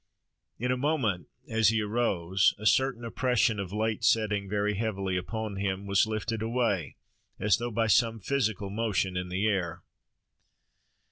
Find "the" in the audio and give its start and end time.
9.29-9.45